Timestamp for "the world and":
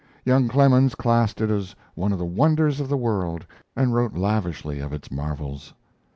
2.89-3.93